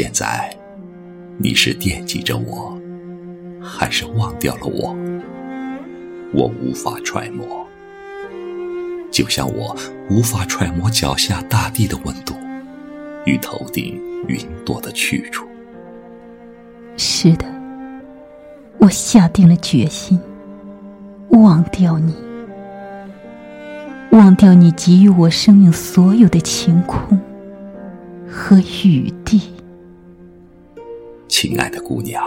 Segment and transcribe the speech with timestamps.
[0.00, 0.48] 现在，
[1.38, 2.72] 你是惦记着我，
[3.60, 4.96] 还是忘掉了我？
[6.32, 7.66] 我无法揣摩，
[9.10, 9.76] 就像我
[10.08, 12.32] 无法揣摩脚下大地的温度
[13.26, 15.48] 与头顶云朵的去处。
[16.96, 17.44] 是的，
[18.78, 20.16] 我下定了决心，
[21.30, 22.14] 忘掉你，
[24.12, 27.20] 忘掉你给予我生命所有的晴空
[28.30, 29.57] 和雨滴。
[31.28, 32.24] 亲爱的姑娘，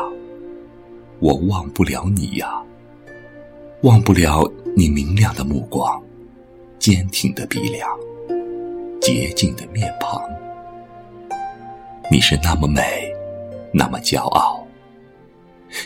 [1.19, 2.61] 我忘不了你呀，
[3.81, 6.01] 忘不了你明亮的目光、
[6.77, 7.89] 坚挺的鼻梁、
[9.01, 10.21] 洁净的面庞。
[12.11, 13.11] 你是那么美，
[13.73, 14.65] 那么骄傲，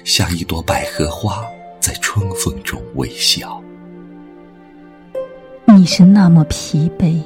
[0.03, 1.43] 像一朵百合花
[1.79, 3.61] 在春风中微笑。
[5.65, 7.21] 你是那么疲惫，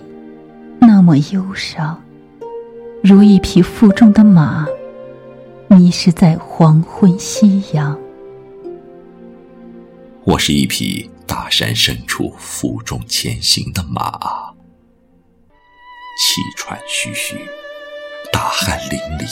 [0.80, 2.02] 那么忧伤，
[3.04, 4.68] 如一匹负重的马。
[5.72, 7.96] 迷失在黄昏夕阳。
[10.24, 14.12] 我是一匹大山深处负重前行的马，
[16.18, 17.38] 气喘吁吁，
[18.34, 19.30] 大汗淋漓。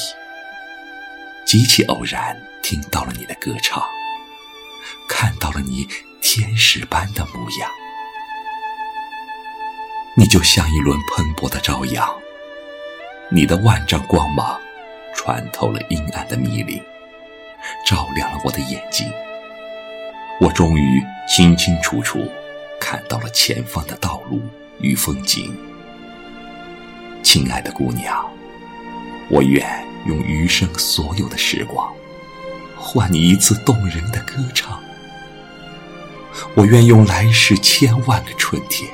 [1.44, 3.84] 极其偶然听到了你的歌唱，
[5.10, 5.88] 看到了你
[6.22, 7.68] 天使般的模样。
[10.16, 12.08] 你就像一轮喷薄的朝阳，
[13.32, 14.62] 你的万丈光芒。
[15.18, 16.82] 穿透了阴暗的密林，
[17.86, 19.06] 照亮了我的眼睛。
[20.40, 22.24] 我终于清清楚楚
[22.80, 24.40] 看到了前方的道路
[24.80, 25.53] 与风景。
[27.24, 28.25] 亲爱的姑娘，
[29.28, 29.68] 我愿
[30.06, 31.91] 用余生所有的时光，
[32.78, 34.80] 换你一次动人的歌唱。
[36.53, 38.90] 我愿用来世千万个春天，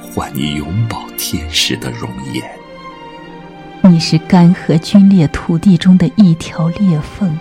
[0.00, 2.48] 换你永葆天使的容颜。
[3.86, 7.38] 你是干涸龟裂土地中的一条裂缝，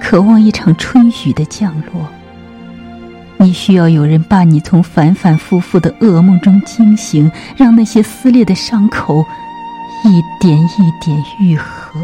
[0.00, 2.08] 渴望一场春雨的降落。
[3.36, 9.22] 你需要有人把你从反反复复的噩梦中惊醒，让那些撕裂的伤口
[10.04, 12.00] 一点一点愈合。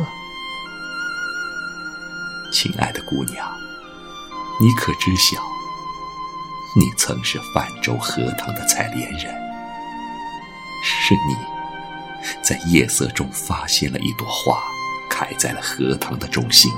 [2.52, 3.46] 亲爱的姑娘，
[4.60, 5.40] 你可知晓，
[6.78, 9.34] 你曾是泛舟荷塘的采莲人，
[10.82, 11.57] 是你。
[12.42, 14.62] 在夜色中发现了一朵花，
[15.08, 16.70] 开在了荷塘的中心。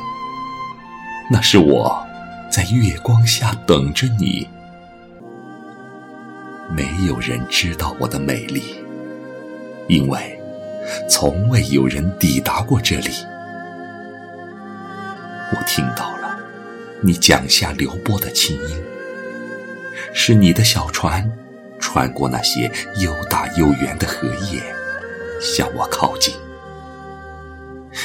[1.30, 2.06] 那是我，
[2.50, 4.48] 在月光下等着你。
[6.74, 8.76] 没有人知道我的美丽，
[9.88, 10.40] 因为
[11.08, 13.10] 从未有人抵达过这里。
[15.52, 16.38] 我听到了
[17.00, 18.82] 你桨下流波的琴音，
[20.14, 21.28] 是你的小船
[21.80, 24.62] 穿过那些又大又圆的荷叶。
[25.40, 26.34] 向我靠近，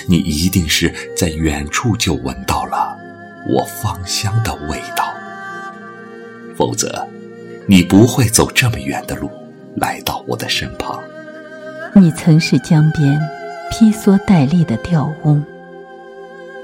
[0.08, 2.98] 你一定是在远处就闻到了
[3.50, 5.04] 我芳香的味道，
[6.56, 7.06] 否则
[7.68, 9.30] 你不会走这么远的路
[9.76, 11.00] 来到我的身旁。
[11.94, 13.20] 你曾是江边
[13.70, 15.44] 披蓑戴笠的钓翁，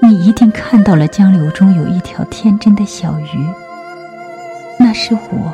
[0.00, 3.46] 你一定看到了江流中有一条天真的小鱼，
[4.78, 5.52] 那是我。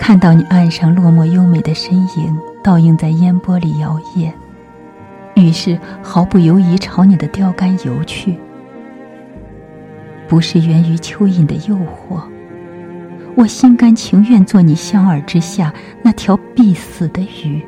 [0.00, 2.38] 看到你岸上落寞优美的身影。
[2.66, 4.32] 倒映在烟波里摇曳，
[5.36, 8.36] 于是毫不犹豫朝你的钓竿游去。
[10.26, 12.20] 不是源于蚯蚓的诱惑，
[13.36, 15.72] 我心甘情愿做你香饵之下
[16.02, 17.64] 那条必死的鱼，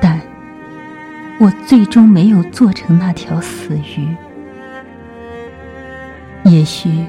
[0.00, 0.18] 但
[1.38, 4.08] 我最终没有做成那条死鱼。
[6.44, 7.04] 也许，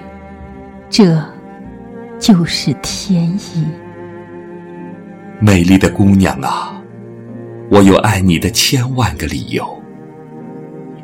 [0.89, 1.17] 这
[2.19, 3.65] 就是天意。
[5.41, 6.83] 美丽的姑娘啊，
[7.71, 9.81] 我有爱你的千万个理由，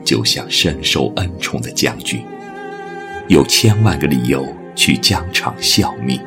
[0.04, 2.22] 就像深受恩宠的将军，
[3.30, 4.46] 有千万个理由
[4.76, 6.20] 去疆场效命。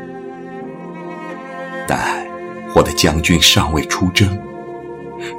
[1.87, 2.27] 但
[2.75, 4.27] 我的将军尚未出征，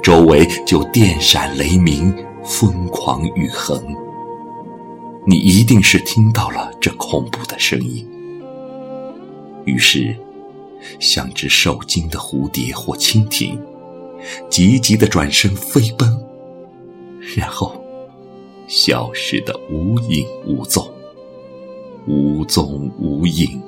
[0.00, 2.14] 周围就电闪雷鸣，
[2.44, 3.82] 疯狂雨横。
[5.26, 8.08] 你一定是听到了这恐怖的声音，
[9.64, 10.14] 于是。
[10.98, 13.58] 像只受惊的蝴蝶或蜻蜓，
[14.48, 16.08] 急急的转身飞奔，
[17.36, 17.72] 然后
[18.66, 20.86] 消失的无影无踪，
[22.06, 23.60] 无踪无影。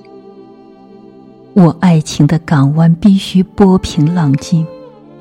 [1.55, 4.67] 我爱情的港湾必须波平浪静，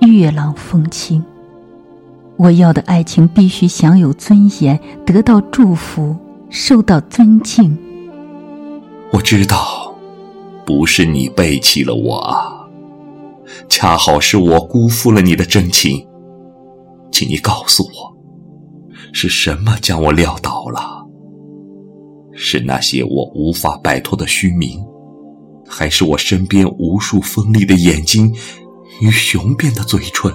[0.01, 1.23] 月朗风清。
[2.38, 6.15] 我要的爱情必须享有尊严，得到祝福，
[6.49, 7.77] 受到尊敬。
[9.11, 9.81] 我知道。
[10.66, 12.68] 不是你背弃了我啊，
[13.68, 16.08] 恰好是我辜负了你的真情，
[17.12, 18.16] 请你告诉我，
[19.12, 21.06] 是什么将我撂倒了？
[22.34, 24.80] 是那些我无法摆脱的虚名，
[25.68, 28.34] 还是我身边无数锋利的眼睛
[29.02, 30.31] 与雄辩的嘴唇？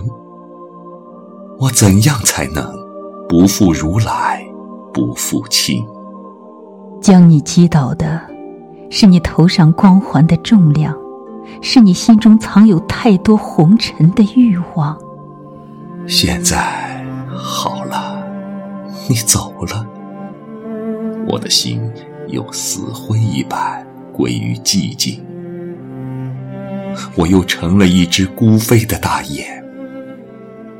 [1.58, 2.70] 我怎样才能
[3.28, 4.44] 不负如来，
[4.93, 5.82] 不负卿？
[7.00, 8.20] 将你击倒的，
[8.90, 10.96] 是你头上光环的重量，
[11.60, 14.96] 是你心中藏有太多红尘的欲望。
[16.06, 18.24] 现在好了，
[19.08, 19.86] 你走了，
[21.26, 21.80] 我的心
[22.28, 25.20] 又死灰一般归于寂静，
[27.16, 29.44] 我又成了一只孤飞的大雁。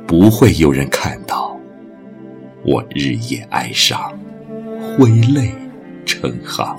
[0.07, 1.59] 不会有人看到
[2.65, 4.17] 我日夜哀伤，
[4.97, 5.53] 挥泪
[6.05, 6.77] 成行；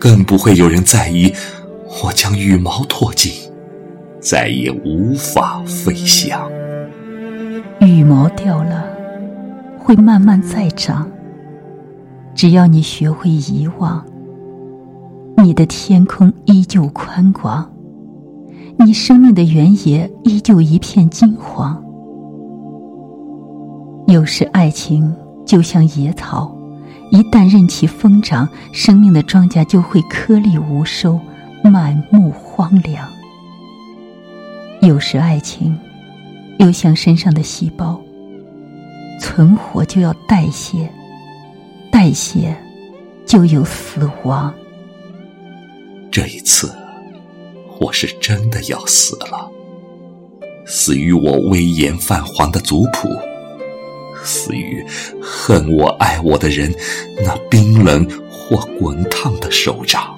[0.00, 1.30] 更不会有人在意
[2.02, 3.30] 我将羽毛脱尽，
[4.18, 6.50] 再也无法飞翔。
[7.80, 8.86] 羽毛掉了，
[9.78, 11.06] 会慢慢再长。
[12.34, 14.02] 只要你学会遗忘，
[15.36, 17.70] 你的天空依旧宽广。
[18.78, 21.78] 你生命的原野依旧一片金黄。
[24.06, 25.14] 有时爱情
[25.44, 26.56] 就像野草，
[27.10, 31.20] 一旦任其疯长，生命的庄稼就会颗粒无收，
[31.64, 33.08] 满目荒凉。
[34.80, 35.78] 有时爱情
[36.58, 38.00] 又像身上的细胞，
[39.20, 40.88] 存活就要代谢，
[41.90, 42.56] 代谢
[43.26, 44.52] 就有死亡。
[46.10, 46.74] 这一次。
[47.80, 49.50] 我是真的要死了，
[50.66, 53.08] 死于我威严泛黄的族谱，
[54.22, 54.84] 死于
[55.50, 56.72] 恨我爱我的人
[57.24, 60.16] 那冰冷或滚烫的手掌，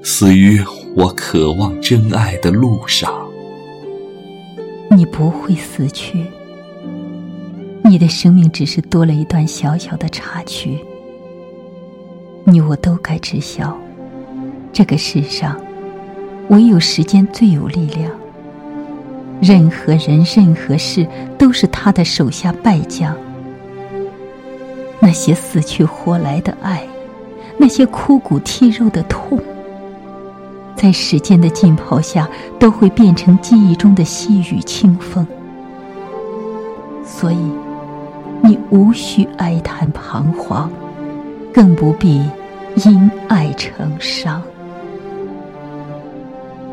[0.00, 0.62] 死于
[0.94, 3.12] 我渴望真爱的路上。
[4.92, 6.24] 你不会死去，
[7.82, 10.78] 你的生命只是多了一段小小的插曲。
[12.44, 13.76] 你我都该知晓，
[14.72, 15.60] 这个世上。
[16.50, 18.08] 唯有时间最有力量。
[19.42, 21.04] 任何人、任何事，
[21.36, 23.16] 都是他的手下败将。
[25.00, 26.86] 那些死去活来的爱，
[27.56, 29.40] 那些枯骨剔肉的痛，
[30.76, 35.26] 在时间的浸泡下，都会变成记忆中的细雨清风。
[37.04, 37.50] 所以，
[38.42, 40.70] 你无需哀叹彷徨，
[41.52, 42.22] 更不必
[42.76, 44.42] 因爱成伤。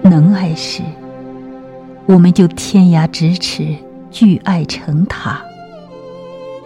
[0.04, 0.84] 能爱时，
[2.06, 3.76] 我们就天涯咫尺，
[4.12, 5.42] 聚爱成塔；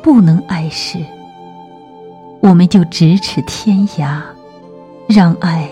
[0.04, 1.00] 不能爱时，
[2.42, 4.20] 我们就咫尺天涯，
[5.08, 5.70] 让爱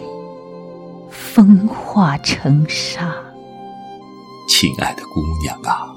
[1.09, 3.11] 风化成沙。
[4.47, 5.87] 亲爱的姑娘啊，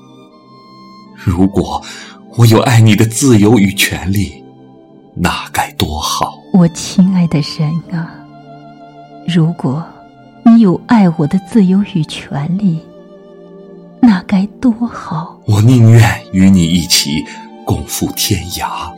[1.15, 1.83] 如果
[2.37, 4.43] 我有爱你的自由与权利，
[5.15, 6.35] 那该多好！
[6.55, 8.15] 我亲爱的人啊，
[9.29, 9.83] 如果……
[10.45, 12.81] 你有爱我的自由与权利，
[14.01, 15.41] 那该多好！
[15.47, 17.25] 我宁愿与你一起
[17.65, 18.93] 共赴天涯，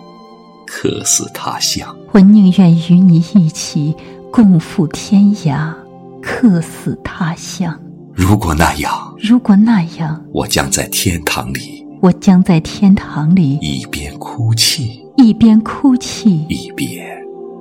[0.76, 1.96] 客死他乡。
[2.10, 3.94] 我宁愿与你一起
[4.32, 5.72] 共赴天涯，
[6.20, 7.72] 客死他乡。
[8.12, 17.06] 如果那样，如果那样，我将在天堂里，我将在天堂里一边哭泣，一边哭泣，一边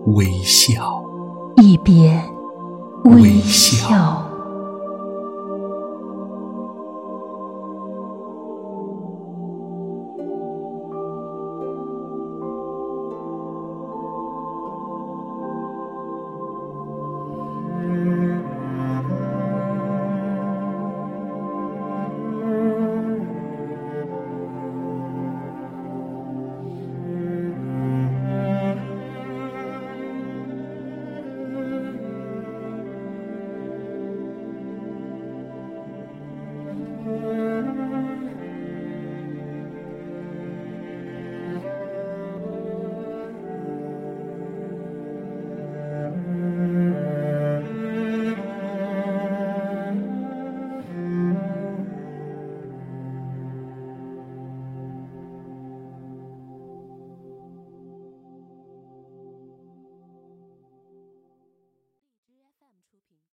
[0.08, 1.00] 微笑，
[1.58, 2.20] 一边。
[3.04, 4.23] 微笑。